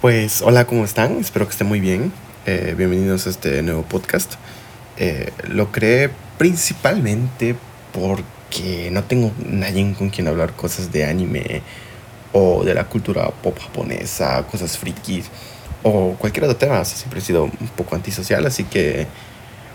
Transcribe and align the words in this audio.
Pues 0.00 0.42
hola, 0.42 0.64
¿cómo 0.64 0.84
están? 0.84 1.16
Espero 1.16 1.44
que 1.44 1.50
estén 1.50 1.66
muy 1.66 1.80
bien. 1.80 2.12
Eh, 2.46 2.76
bienvenidos 2.78 3.26
a 3.26 3.30
este 3.30 3.64
nuevo 3.64 3.82
podcast. 3.82 4.34
Eh, 4.96 5.32
lo 5.48 5.72
creé 5.72 6.08
principalmente 6.38 7.56
porque 7.92 8.90
no 8.92 9.02
tengo 9.02 9.32
nadie 9.44 9.92
con 9.98 10.10
quien 10.10 10.28
hablar 10.28 10.52
cosas 10.52 10.92
de 10.92 11.04
anime 11.04 11.62
o 12.32 12.62
de 12.62 12.74
la 12.74 12.84
cultura 12.84 13.28
pop 13.42 13.58
japonesa, 13.58 14.46
cosas 14.46 14.78
frikis 14.78 15.30
o 15.82 16.14
cualquier 16.16 16.44
otro 16.44 16.56
tema. 16.56 16.84
siempre 16.84 17.18
he 17.18 17.22
sido 17.22 17.46
un 17.46 17.68
poco 17.76 17.96
antisocial, 17.96 18.46
así 18.46 18.62
que 18.62 19.08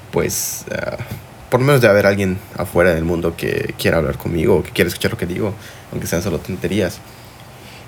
pues 0.09 0.63
uh, 0.71 1.03
por 1.51 1.59
lo 1.59 1.65
menos 1.65 1.81
debe 1.81 1.91
haber 1.91 2.05
alguien 2.05 2.37
afuera 2.55 2.93
del 2.93 3.03
mundo 3.03 3.35
que 3.35 3.75
quiera 3.77 3.97
hablar 3.97 4.17
conmigo 4.17 4.55
o 4.55 4.63
que 4.63 4.71
quiera 4.71 4.87
escuchar 4.87 5.11
lo 5.11 5.17
que 5.17 5.25
digo, 5.25 5.53
aunque 5.91 6.07
sean 6.07 6.23
solo 6.23 6.39
tonterías. 6.39 6.99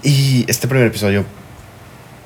Y 0.03 0.43
este 0.49 0.67
primer 0.67 0.87
episodio 0.87 1.23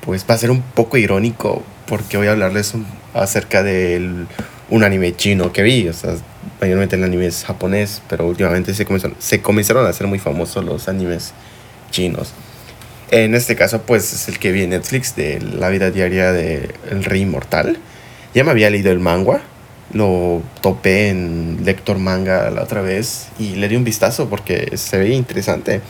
pues 0.00 0.24
va 0.28 0.34
a 0.34 0.38
ser 0.38 0.50
un 0.50 0.62
poco 0.62 0.96
irónico 0.96 1.62
porque 1.86 2.16
voy 2.16 2.28
a 2.28 2.32
hablarles 2.32 2.74
acerca 3.14 3.62
de 3.62 4.26
un 4.70 4.84
anime 4.84 5.14
chino 5.16 5.52
que 5.52 5.62
vi. 5.62 5.88
O 5.88 5.92
sea, 5.92 6.14
mayormente 6.60 6.96
el 6.96 7.04
anime 7.04 7.26
es 7.26 7.44
japonés, 7.44 8.02
pero 8.08 8.26
últimamente 8.26 8.74
se, 8.74 8.86
se 9.18 9.42
comenzaron 9.42 9.86
a 9.86 9.88
hacer 9.88 10.06
muy 10.06 10.18
famosos 10.18 10.64
los 10.64 10.88
animes 10.88 11.32
chinos. 11.90 12.32
En 13.10 13.34
este 13.34 13.56
caso, 13.56 13.82
pues 13.82 14.12
es 14.12 14.28
el 14.28 14.38
que 14.38 14.52
vi 14.52 14.62
en 14.62 14.70
Netflix 14.70 15.16
de 15.16 15.40
la 15.40 15.68
vida 15.68 15.90
diaria 15.90 16.32
del 16.32 16.72
el 16.90 17.04
rey 17.04 17.22
inmortal. 17.22 17.78
Ya 18.34 18.44
me 18.44 18.52
había 18.52 18.70
leído 18.70 18.92
el 18.92 19.00
manga, 19.00 19.40
lo 19.92 20.42
topé 20.60 21.08
en 21.08 21.58
Lector 21.64 21.98
Manga 21.98 22.50
la 22.50 22.62
otra 22.62 22.80
vez 22.80 23.26
y 23.38 23.56
le 23.56 23.68
di 23.68 23.74
un 23.74 23.82
vistazo 23.82 24.28
porque 24.28 24.76
se 24.76 24.98
veía 24.98 25.16
interesante 25.16 25.80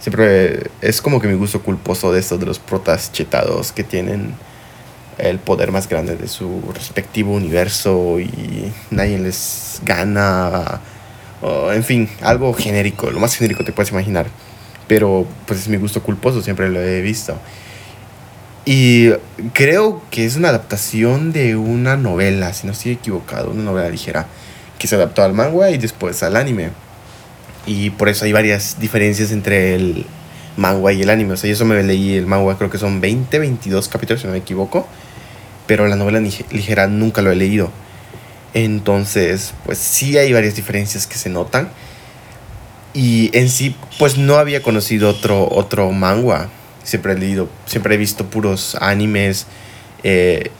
siempre 0.00 0.70
es 0.80 1.00
como 1.00 1.20
que 1.20 1.28
mi 1.28 1.34
gusto 1.34 1.62
culposo 1.62 2.12
de 2.12 2.20
estos 2.20 2.40
de 2.40 2.46
los 2.46 2.58
protas 2.58 3.12
chetados 3.12 3.72
que 3.72 3.84
tienen 3.84 4.34
el 5.18 5.38
poder 5.38 5.72
más 5.72 5.88
grande 5.88 6.16
de 6.16 6.28
su 6.28 6.62
respectivo 6.72 7.32
universo 7.32 8.20
y 8.20 8.72
nadie 8.90 9.18
les 9.18 9.80
gana. 9.84 10.80
en 11.72 11.84
fin, 11.84 12.08
algo 12.22 12.52
genérico, 12.54 13.10
lo 13.10 13.20
más 13.20 13.34
genérico 13.36 13.64
te 13.64 13.72
puedes 13.72 13.90
imaginar. 13.90 14.26
Pero 14.86 15.26
pues 15.46 15.60
es 15.60 15.68
mi 15.68 15.76
gusto 15.76 16.02
culposo, 16.02 16.40
siempre 16.42 16.70
lo 16.70 16.80
he 16.80 17.02
visto. 17.02 17.36
Y 18.64 19.12
creo 19.54 20.02
que 20.10 20.24
es 20.24 20.36
una 20.36 20.50
adaptación 20.50 21.32
de 21.32 21.56
una 21.56 21.96
novela, 21.96 22.52
si 22.52 22.66
no 22.66 22.72
estoy 22.72 22.92
equivocado, 22.92 23.50
una 23.50 23.62
novela 23.62 23.88
ligera, 23.88 24.26
que 24.78 24.86
se 24.86 24.94
adaptó 24.94 25.22
al 25.22 25.34
manga 25.34 25.70
y 25.70 25.78
después 25.78 26.22
al 26.22 26.36
anime. 26.36 26.70
Y 27.66 27.90
por 27.90 28.08
eso 28.08 28.24
hay 28.24 28.32
varias 28.32 28.78
diferencias 28.80 29.30
entre 29.30 29.74
el 29.74 30.06
manga 30.56 30.92
y 30.92 31.02
el 31.02 31.10
anime. 31.10 31.34
O 31.34 31.36
sea, 31.36 31.48
yo 31.48 31.54
eso 31.54 31.64
me 31.64 31.82
leí 31.82 32.14
el 32.14 32.26
manga, 32.26 32.56
creo 32.56 32.70
que 32.70 32.78
son 32.78 33.00
20, 33.00 33.38
22 33.38 33.88
capítulos, 33.88 34.20
si 34.20 34.26
no 34.26 34.32
me 34.32 34.38
equivoco. 34.38 34.86
Pero 35.66 35.86
la 35.86 35.96
novela 35.96 36.20
ligera 36.20 36.86
nunca 36.86 37.22
lo 37.22 37.30
he 37.30 37.36
leído. 37.36 37.70
Entonces, 38.54 39.52
pues 39.66 39.78
sí 39.78 40.16
hay 40.16 40.32
varias 40.32 40.56
diferencias 40.56 41.06
que 41.06 41.16
se 41.16 41.28
notan. 41.28 41.68
Y 42.94 43.30
en 43.36 43.50
sí, 43.50 43.76
pues 43.98 44.16
no 44.16 44.36
había 44.36 44.62
conocido 44.62 45.10
otro, 45.10 45.48
otro 45.50 45.92
manga. 45.92 46.48
Siempre 46.84 47.12
he 47.12 47.18
leído, 47.18 47.48
siempre 47.66 47.94
he 47.94 47.98
visto 47.98 48.26
puros 48.26 48.76
animes. 48.80 49.46
Eh, 50.02 50.50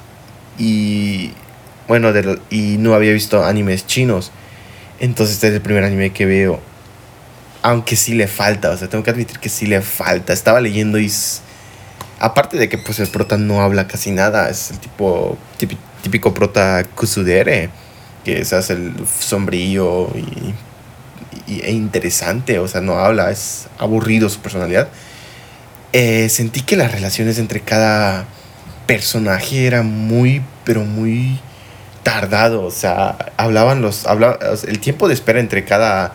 y 0.58 1.32
bueno, 1.86 2.12
y 2.50 2.76
no 2.78 2.94
había 2.94 3.12
visto 3.12 3.44
animes 3.44 3.86
chinos. 3.86 4.30
Entonces 5.00 5.36
este 5.36 5.48
es 5.48 5.54
el 5.54 5.60
primer 5.62 5.84
anime 5.84 6.10
que 6.10 6.26
veo 6.26 6.60
aunque 7.62 7.96
sí 7.96 8.14
le 8.14 8.28
falta, 8.28 8.70
o 8.70 8.76
sea, 8.76 8.88
tengo 8.88 9.04
que 9.04 9.10
admitir 9.10 9.38
que 9.38 9.48
sí 9.48 9.66
le 9.66 9.80
falta. 9.80 10.32
Estaba 10.32 10.60
leyendo 10.60 10.98
y 10.98 11.12
aparte 12.20 12.56
de 12.56 12.68
que 12.68 12.78
pues 12.78 12.98
el 13.00 13.08
prota 13.08 13.36
no 13.36 13.60
habla 13.60 13.86
casi 13.86 14.10
nada, 14.10 14.48
es 14.48 14.70
el 14.70 14.78
tipo 14.78 15.36
típico 16.02 16.34
prota 16.34 16.84
kusudere, 16.94 17.70
que 18.24 18.44
se 18.44 18.56
hace 18.56 18.74
el 18.74 18.94
sombrío 19.06 20.10
y, 20.16 20.54
e 21.62 21.72
interesante, 21.72 22.58
o 22.58 22.68
sea, 22.68 22.80
no 22.80 22.98
habla, 22.98 23.30
es 23.30 23.68
aburrido 23.78 24.28
su 24.28 24.40
personalidad. 24.40 24.88
Eh, 25.92 26.28
sentí 26.28 26.60
que 26.60 26.76
las 26.76 26.92
relaciones 26.92 27.38
entre 27.38 27.60
cada 27.60 28.26
personaje 28.86 29.66
eran 29.66 29.86
muy, 29.86 30.42
pero 30.64 30.84
muy 30.84 31.40
tardado, 32.02 32.64
o 32.64 32.70
sea, 32.70 33.16
hablaban 33.36 33.82
los, 33.82 34.06
hablaba, 34.06 34.38
el 34.66 34.78
tiempo 34.78 35.08
de 35.08 35.14
espera 35.14 35.40
entre 35.40 35.64
cada 35.64 36.14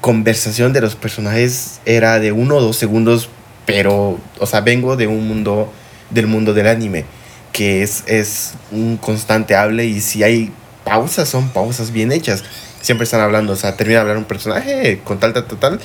conversación 0.00 0.72
de 0.72 0.80
los 0.80 0.96
personajes 0.96 1.80
era 1.84 2.18
de 2.18 2.32
uno 2.32 2.56
o 2.56 2.60
dos 2.60 2.76
segundos, 2.76 3.28
pero, 3.66 4.18
o 4.38 4.46
sea, 4.46 4.60
vengo 4.60 4.96
de 4.96 5.06
un 5.06 5.28
mundo, 5.28 5.72
del 6.10 6.26
mundo 6.26 6.54
del 6.54 6.66
anime, 6.66 7.04
que 7.52 7.82
es, 7.82 8.04
es 8.06 8.54
un 8.70 8.96
constante 8.96 9.54
hable 9.54 9.84
y 9.86 10.00
si 10.00 10.22
hay 10.22 10.52
pausas, 10.84 11.28
son 11.28 11.48
pausas 11.50 11.90
bien 11.92 12.12
hechas. 12.12 12.42
Siempre 12.80 13.04
están 13.04 13.20
hablando, 13.20 13.52
o 13.52 13.56
sea, 13.56 13.76
termina 13.76 13.98
de 13.98 14.02
hablar 14.02 14.16
un 14.16 14.24
personaje 14.24 15.00
con 15.04 15.20
tal, 15.20 15.34
tal, 15.34 15.44
tal, 15.46 15.58
tal, 15.58 15.80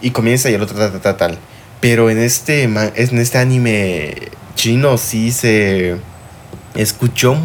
y 0.00 0.10
comienza 0.10 0.50
y 0.50 0.54
el 0.54 0.62
otro 0.62 0.76
tal, 0.76 0.90
tal, 0.90 1.00
tal, 1.00 1.16
tal. 1.16 1.38
Pero 1.80 2.10
en 2.10 2.18
este, 2.18 2.64
en 2.64 3.18
este 3.18 3.38
anime 3.38 4.14
chino 4.56 4.98
sí 4.98 5.30
se 5.30 5.96
escuchó, 6.74 7.36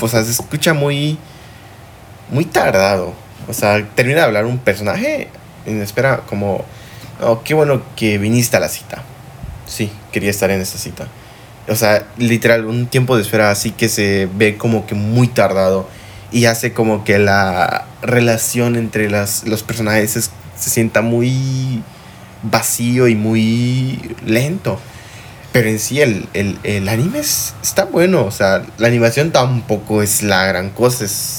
o 0.00 0.08
sea, 0.08 0.24
se 0.24 0.32
escucha 0.32 0.74
muy, 0.74 1.18
muy 2.30 2.44
tardado 2.44 3.14
o 3.48 3.52
sea, 3.52 3.84
termina 3.94 4.20
de 4.20 4.26
hablar 4.26 4.44
un 4.44 4.58
personaje 4.58 5.28
y 5.66 5.70
espera 5.80 6.22
como, 6.28 6.64
oh, 7.20 7.42
qué 7.42 7.54
bueno 7.54 7.82
que 7.96 8.18
viniste 8.18 8.56
a 8.56 8.60
la 8.60 8.68
cita. 8.68 9.02
Sí, 9.66 9.90
quería 10.12 10.30
estar 10.30 10.50
en 10.50 10.60
esa 10.60 10.78
cita. 10.78 11.08
O 11.68 11.74
sea, 11.74 12.06
literal, 12.16 12.66
un 12.66 12.86
tiempo 12.86 13.16
de 13.16 13.22
espera 13.22 13.50
así 13.50 13.70
que 13.70 13.88
se 13.88 14.28
ve 14.34 14.56
como 14.56 14.86
que 14.86 14.94
muy 14.94 15.28
tardado 15.28 15.88
y 16.30 16.46
hace 16.46 16.72
como 16.72 17.04
que 17.04 17.18
la 17.18 17.86
relación 18.02 18.76
entre 18.76 19.10
las, 19.10 19.46
los 19.46 19.62
personajes 19.62 20.30
se 20.56 20.70
sienta 20.70 21.02
muy 21.02 21.82
vacío 22.42 23.08
y 23.08 23.14
muy 23.14 24.16
lento. 24.24 24.78
Pero 25.52 25.68
en 25.68 25.78
sí 25.78 26.00
el, 26.00 26.28
el, 26.34 26.58
el 26.62 26.88
anime 26.88 27.20
está 27.20 27.84
bueno, 27.84 28.24
o 28.24 28.30
sea, 28.30 28.62
la 28.76 28.86
animación 28.86 29.32
tampoco 29.32 30.02
es 30.02 30.22
la 30.22 30.44
gran 30.46 30.70
cosa, 30.70 31.06
es 31.06 31.37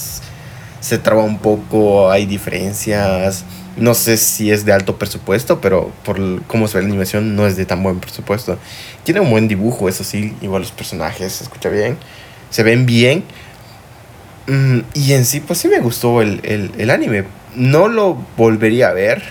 se 0.80 0.98
traba 0.98 1.24
un 1.24 1.40
poco, 1.40 2.12
hay 2.12 2.26
diferencias. 2.26 3.46
No 3.78 3.94
sé 3.94 4.18
si 4.18 4.52
es 4.52 4.66
de 4.66 4.74
alto 4.74 4.98
presupuesto, 4.98 5.62
pero 5.62 5.92
por 6.04 6.44
cómo 6.44 6.68
se 6.68 6.78
ve 6.78 6.84
la 6.84 6.90
animación 6.90 7.36
no 7.36 7.48
es 7.48 7.56
de 7.56 7.66
tan 7.66 7.82
buen 7.82 8.00
presupuesto. 8.00 8.58
Tiene 9.04 9.22
un 9.22 9.30
buen 9.30 9.48
dibujo, 9.48 9.88
eso 9.88 10.04
sí, 10.04 10.36
igual 10.42 10.64
los 10.64 10.72
personajes 10.72 11.34
se 11.34 11.44
escucha 11.44 11.70
bien, 11.70 11.98
se 12.50 12.64
ven 12.64 12.86
bien. 12.86 13.24
Mm, 14.48 14.80
y 14.94 15.14
en 15.14 15.26
sí, 15.26 15.40
pues 15.40 15.60
sí 15.60 15.68
me 15.68 15.80
gustó 15.80 16.22
el, 16.22 16.42
el, 16.44 16.90
anime. 16.90 17.26
No 17.56 17.88
lo 17.88 18.18
volvería 18.36 18.90
a 18.90 18.94
ver, 18.94 19.24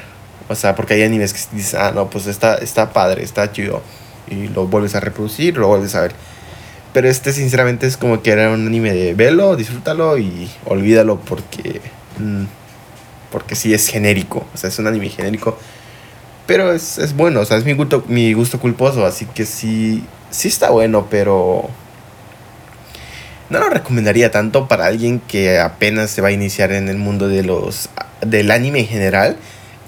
o 0.49 0.55
sea, 0.55 0.75
porque 0.75 0.95
hay 0.95 1.03
animes 1.03 1.33
que 1.35 1.41
dicen, 1.57 1.81
ah, 1.83 1.93
no, 1.95 2.09
pues 2.09 2.27
está, 2.27 2.55
está 2.57 2.93
padre, 2.93 3.23
está 3.23 3.53
chido. 3.53 3.83
Y 4.31 4.49
lo 4.49 4.67
vuelves 4.67 4.95
a 4.95 5.01
reproducir, 5.01 5.57
lo 5.57 5.69
vuelves 5.69 5.95
a 5.95 6.03
ver. 6.03 6.13
Pero 6.93 7.09
este 7.09 7.33
sinceramente 7.33 7.87
es 7.87 7.97
como 7.97 8.23
que 8.23 8.31
era 8.31 8.51
un 8.51 8.67
anime 8.67 8.93
de 8.93 9.15
velo, 9.15 9.57
disfrútalo 9.57 10.19
y 10.19 10.51
olvídalo 10.65 11.21
porque... 11.21 11.81
Mm, 12.19 12.45
porque 13.31 13.55
sí 13.55 13.75
es 13.75 13.89
genérico. 13.89 14.47
O 14.55 14.57
sea, 14.57 14.69
es 14.69 14.79
un 14.79 14.87
anime 14.87 15.09
genérico. 15.09 15.59
Pero 16.47 16.73
es, 16.73 16.99
es 16.99 17.15
bueno, 17.15 17.41
o 17.41 17.45
sea, 17.45 17.59
es 17.59 17.65
mi 17.65 17.75
gusto, 17.75 18.05
mi 18.09 18.33
gusto 18.33 18.59
culposo. 18.59 19.05
Así 19.05 19.27
que 19.27 19.45
sí, 19.45 20.05
sí 20.31 20.49
está 20.49 20.71
bueno, 20.71 21.07
pero... 21.11 21.69
No 23.51 23.61
lo 23.61 23.71
recomendaría 23.71 24.31
tanto 24.31 24.69
para 24.69 24.87
alguien 24.87 25.21
que 25.21 25.59
apenas 25.59 26.11
se 26.11 26.21
va 26.21 26.29
a 26.29 26.33
iniciar 26.33 26.73
en 26.73 26.89
el 26.89 26.99
mundo 26.99 27.29
de 27.29 27.43
los, 27.43 27.89
del 28.21 28.51
anime 28.51 28.81
en 28.81 28.87
general 28.87 29.37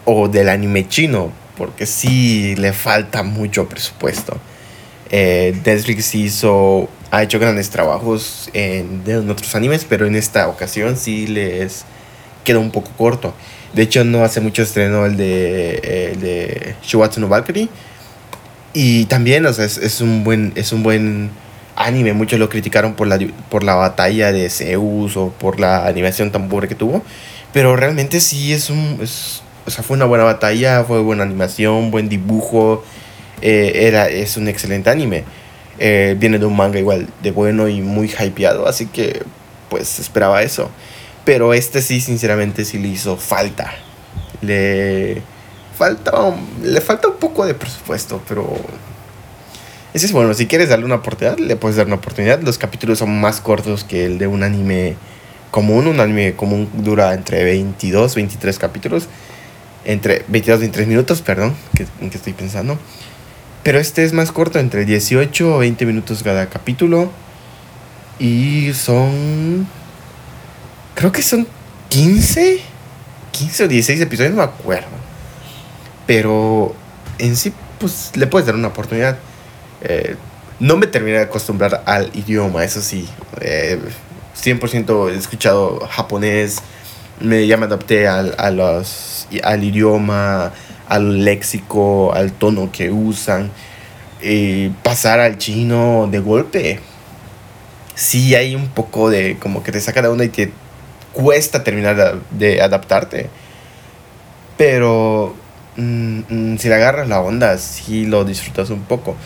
o 0.06 0.28
del 0.28 0.49
anime 0.49 0.88
chino. 0.88 1.32
Porque 1.56 1.87
sí 1.87 2.56
le 2.56 2.72
falta 2.72 3.22
mucho 3.22 3.69
presupuesto. 3.69 4.38
Eh, 5.10 5.59
Netflix 5.65 6.14
hizo, 6.14 6.88
ha 7.11 7.23
hecho 7.23 7.38
grandes 7.38 7.70
trabajos 7.70 8.49
en, 8.52 9.02
otros 9.29 9.55
animes, 9.55 9.85
pero 9.88 10.06
en 10.06 10.14
esta 10.14 10.49
ocasión 10.49 10.96
sí 10.96 11.26
les 11.26 11.85
quedó 12.44 12.61
un 12.61 12.70
poco 12.70 12.90
corto. 12.96 13.35
De 13.75 13.82
hecho, 13.82 14.05
no 14.05 14.25
hace 14.25 14.40
mucho 14.40 14.62
estrenó 14.62 15.06
el 15.06 15.17
de, 15.17 16.11
el 16.12 16.20
de 16.20 16.75
no 17.19 17.29
Valkyrie. 17.29 17.69
Y 18.73 19.06
también, 19.06 19.46
o 19.46 19.52
sea, 19.52 19.64
es, 19.64 20.00
un 20.00 20.23
buen, 20.23 20.52
es 20.55 20.73
un 20.73 20.82
buen 20.82 21.31
anime. 21.76 22.12
Muchos 22.12 22.38
lo 22.38 22.49
criticaron 22.49 22.94
por 22.94 23.08
la, 23.08 23.19
por 23.49 23.64
la 23.64 23.75
batalla 23.75 24.32
de 24.32 24.49
Zeus 24.49 25.17
o 25.17 25.31
por 25.31 25.58
la 25.58 25.87
animación 25.87 26.31
tan 26.31 26.49
pobre 26.49 26.69
que 26.69 26.75
tuvo. 26.76 27.02
Pero 27.52 27.75
realmente 27.76 28.20
sí 28.20 28.52
es 28.52 28.70
un... 28.70 28.99
o 29.67 29.70
sea, 29.70 29.82
fue 29.82 29.96
una 29.96 30.05
buena 30.05 30.25
batalla, 30.25 30.85
fue 30.85 31.00
buena 31.00 31.25
animación, 31.25 31.90
buen 31.90 32.08
dibujo. 32.08 32.85
Eh, 33.42 33.87
era, 33.87 34.08
es 34.08 34.37
un 34.37 34.48
excelente 34.48 34.90
anime. 34.90 35.25
Eh, 35.78 36.14
viene 36.19 36.38
de 36.38 36.44
un 36.44 36.56
manga 36.56 36.78
igual 36.78 37.08
de 37.22 37.31
bueno 37.31 37.66
y 37.69 37.81
muy 37.81 38.08
hypeado, 38.08 38.69
así 38.69 38.87
que 38.87 39.22
pues 39.70 39.98
esperaba 39.98 40.42
eso. 40.42 40.70
Pero 41.25 41.54
este 41.54 41.81
sí, 41.81 42.00
sinceramente, 42.00 42.64
sí 42.64 42.78
le 42.78 42.88
hizo 42.88 43.16
falta. 43.16 43.72
Le 44.42 45.22
falta, 45.76 46.12
le 46.62 46.81
falta 46.81 47.08
un 47.08 47.16
poco 47.16 47.46
de 47.46 47.54
presupuesto, 47.54 48.22
pero 48.28 48.46
Ese 49.94 50.06
es 50.06 50.12
bueno, 50.12 50.34
si 50.34 50.46
quieres 50.46 50.69
darle 50.69 50.84
una 50.84 50.96
oportunidad, 50.96 51.38
le 51.38 51.56
puedes 51.56 51.76
dar 51.76 51.87
una 51.87 51.96
oportunidad. 51.96 52.40
Los 52.42 52.58
capítulos 52.58 52.98
son 52.98 53.20
más 53.20 53.40
cortos 53.40 53.84
que 53.84 54.04
el 54.06 54.19
de 54.19 54.26
un 54.26 54.42
anime 54.42 54.96
común. 55.50 55.87
Un 55.87 56.00
anime 56.00 56.34
común 56.34 56.69
dura 56.75 57.14
entre 57.14 57.44
22, 57.44 58.14
23 58.14 58.58
capítulos. 58.58 59.08
Entre 59.84 60.25
22, 60.28 60.60
23 60.60 60.88
minutos, 60.88 61.22
perdón, 61.22 61.54
que, 61.75 61.87
que 62.08 62.16
estoy 62.16 62.34
pensando. 62.34 62.78
Pero 63.62 63.79
este 63.79 64.05
es 64.05 64.12
más 64.12 64.33
corto, 64.33 64.59
entre 64.59 64.85
18 64.85 65.57
o 65.57 65.59
20 65.59 65.87
minutos 65.87 66.23
cada 66.23 66.47
capítulo. 66.47 67.11
Y 68.19 68.73
son... 68.73 69.67
Creo 70.95 71.12
que 71.12 71.23
son 71.23 71.47
15. 71.89 72.61
15 73.33 73.65
o 73.65 73.69
16 73.69 74.01
episodios, 74.01 74.33
no 74.33 74.39
me 74.39 74.45
acuerdo. 74.45 74.89
Pero 76.07 76.75
en 77.19 77.37
sí, 77.37 77.53
pues 77.79 78.12
le 78.15 78.27
puedes 78.27 78.47
dar 78.47 78.55
una 78.55 78.69
oportunidad. 78.69 79.19
Eh, 79.83 80.17
no 80.59 80.77
me 80.77 80.87
terminé 80.87 81.19
de 81.19 81.25
acostumbrar 81.25 81.83
al 81.87 82.11
idioma, 82.15 82.65
eso 82.65 82.81
sí. 82.81 83.09
Eh, 83.41 83.79
100% 84.43 85.11
he 85.11 85.17
escuchado 85.17 85.81
japonés. 85.91 86.59
Me, 87.21 87.47
ya 87.47 87.57
me 87.57 87.67
adapté 87.67 88.09
al, 88.09 88.35
a 88.39 88.51
los, 88.51 89.27
al 89.43 89.62
idioma, 89.65 90.53
al 90.90 91.25
léxico, 91.25 92.12
al 92.12 92.32
tono 92.32 92.70
que 92.70 92.90
usan. 92.90 93.50
Eh, 94.20 94.70
pasar 94.82 95.20
al 95.20 95.38
chino 95.38 96.08
de 96.10 96.19
golpe. 96.19 96.81
Sí 97.94 98.34
hay 98.34 98.54
un 98.54 98.69
poco 98.69 99.08
de 99.08 99.38
como 99.38 99.62
que 99.62 99.72
te 99.72 99.81
saca 99.81 100.02
de 100.02 100.08
onda 100.08 100.25
y 100.25 100.28
te 100.28 100.52
cuesta 101.12 101.62
terminar 101.62 102.20
de, 102.31 102.60
adaptarte. 102.60 103.31
Pero 104.58 105.34
mm, 105.76 106.20
mm, 106.28 106.58
si 106.58 106.69
le 106.69 106.75
agarras 106.75 107.08
la 107.08 107.20
onda, 107.20 107.56
sí 107.56 108.04
lo 108.04 108.25
disfrutas 108.25 108.70
un 108.70 108.82
poco. 108.82 109.16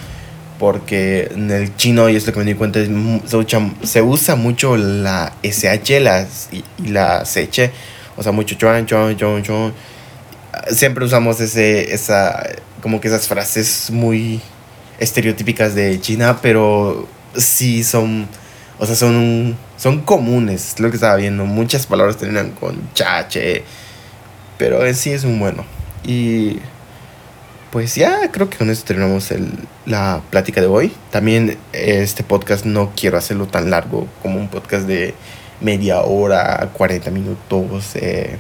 Porque 0.59 1.31
en 1.35 1.51
el 1.51 1.75
chino, 1.77 2.09
y 2.11 2.17
es 2.17 2.27
lo 2.27 2.33
que 2.35 2.41
me 2.41 2.45
di 2.45 2.55
cuenta, 2.55 2.81
se 3.83 4.03
usa, 4.03 4.37
mucho 4.37 4.77
la 4.77 5.33
SH 5.43 6.01
la, 6.01 6.27
y, 6.53 6.89
la 6.89 7.25
CH. 7.25 7.71
O 8.17 8.23
sea, 8.23 8.33
mucho 8.33 8.55
chuan, 8.55 8.85
chuan, 8.87 9.17
chuan, 9.17 9.43
chuan. 9.43 9.73
Siempre 10.71 11.05
usamos 11.05 11.41
ese, 11.41 11.93
esa, 11.93 12.47
como 12.83 13.01
que 13.01 13.09
esas 13.09 13.29
frases 13.29 13.91
muy 13.91 14.41
estereotípicas 14.99 15.75
de 15.75 16.01
China, 16.01 16.39
pero 16.41 17.09
sí 17.37 17.85
son 17.85 18.29
o 18.79 18.87
sea, 18.87 18.97
son, 18.97 19.57
son 19.77 20.01
comunes, 20.01 20.79
lo 20.81 20.91
que 20.91 20.97
estaba 20.97 21.17
viendo. 21.17 21.45
Muchas 21.45 21.87
palabras 21.87 22.17
terminan 22.17 22.51
con 22.51 22.77
chache, 22.93 23.63
pero 24.59 24.85
en 24.85 24.95
sí 24.95 25.11
es 25.13 25.25
un 25.25 25.39
bueno. 25.39 25.65
Y 26.05 26.59
pues 27.71 27.95
ya 27.95 28.31
creo 28.31 28.51
que 28.51 28.59
con 28.59 28.71
esto 28.71 28.85
terminamos 28.87 29.31
el, 29.31 29.49
la 29.87 30.23
plática 30.31 30.61
de 30.61 30.67
hoy. 30.67 30.93
También 31.11 31.57
este 31.73 32.25
podcast 32.25 32.65
no 32.65 32.93
quiero 32.97 33.17
hacerlo 33.17 33.47
tan 33.47 33.71
largo 33.71 34.09
como 34.23 34.39
un 34.39 34.49
podcast 34.49 34.87
de 34.87 35.15
media 35.61 36.01
hora, 36.01 36.71
40 36.73 37.11
minutos, 37.13 37.95
eh, 37.95 38.39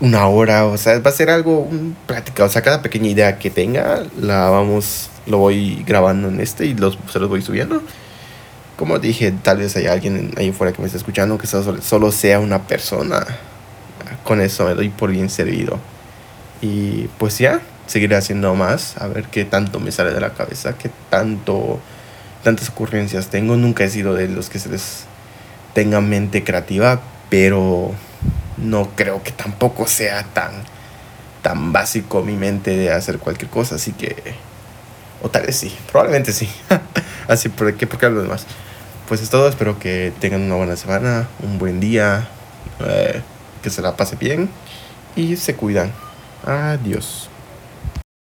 una 0.00 0.26
hora. 0.26 0.66
O 0.66 0.76
sea, 0.78 0.98
va 1.00 1.10
a 1.10 1.14
ser 1.14 1.30
algo, 1.30 1.60
un 1.60 1.96
plática. 2.06 2.44
O 2.44 2.48
sea, 2.48 2.62
cada 2.62 2.82
pequeña 2.82 3.08
idea 3.08 3.38
que 3.38 3.50
tenga, 3.50 4.02
la 4.20 4.50
vamos, 4.50 5.10
lo 5.26 5.38
voy 5.38 5.82
grabando 5.86 6.28
en 6.28 6.40
este 6.40 6.66
y 6.66 6.74
los, 6.74 6.98
se 7.10 7.18
los 7.18 7.28
voy 7.28 7.42
subiendo 7.42 7.82
como 8.82 8.98
dije, 8.98 9.32
tal 9.44 9.58
vez 9.58 9.76
hay 9.76 9.86
alguien 9.86 10.32
ahí 10.36 10.50
fuera 10.50 10.72
que 10.72 10.80
me 10.80 10.86
esté 10.86 10.98
escuchando 10.98 11.38
que 11.38 11.46
solo, 11.46 12.10
sea 12.10 12.40
una 12.40 12.66
persona. 12.66 13.24
Con 14.24 14.40
eso 14.40 14.64
me 14.64 14.74
doy 14.74 14.88
por 14.88 15.12
bien 15.12 15.30
servido. 15.30 15.78
Y 16.60 17.08
pues 17.18 17.38
ya, 17.38 17.60
seguiré 17.86 18.16
haciendo 18.16 18.56
más, 18.56 18.96
a 18.98 19.06
ver 19.06 19.26
qué 19.26 19.44
tanto 19.44 19.78
me 19.78 19.92
sale 19.92 20.12
de 20.12 20.20
la 20.20 20.30
cabeza, 20.30 20.76
qué 20.78 20.90
tanto, 21.10 21.78
tantas 22.42 22.70
ocurrencias 22.70 23.28
tengo. 23.28 23.56
Nunca 23.56 23.84
he 23.84 23.88
sido 23.88 24.14
de 24.14 24.26
los 24.28 24.48
que 24.48 24.58
se 24.58 24.68
les 24.68 25.04
tenga 25.74 26.00
mente 26.00 26.42
creativa, 26.42 27.00
pero 27.30 27.92
no 28.62 28.90
creo 28.96 29.22
que 29.22 29.32
tampoco 29.32 29.86
sea 29.86 30.24
tan, 30.24 30.52
tan 31.42 31.72
básico 31.72 32.22
mi 32.22 32.36
mente 32.36 32.76
de 32.76 32.92
hacer 32.92 33.18
cualquier 33.18 33.50
cosa, 33.50 33.76
así 33.76 33.92
que... 33.92 34.34
O 35.22 35.30
tal 35.30 35.46
vez 35.46 35.56
sí, 35.56 35.76
probablemente 35.90 36.32
sí. 36.32 36.50
así, 37.28 37.48
¿por 37.48 37.72
qué? 37.74 37.88
Hablo 38.06 38.22
de 38.22 38.28
más 38.28 38.46
pues 39.12 39.20
es 39.20 39.28
todo. 39.28 39.46
Espero 39.46 39.78
que 39.78 40.10
tengan 40.20 40.40
una 40.40 40.54
buena 40.54 40.74
semana, 40.74 41.28
un 41.42 41.58
buen 41.58 41.80
día, 41.80 42.28
eh, 42.80 43.20
que 43.62 43.68
se 43.68 43.82
la 43.82 43.94
pase 43.94 44.16
bien 44.16 44.48
y 45.14 45.36
se 45.36 45.54
cuidan. 45.54 45.92
Adiós. 46.46 47.28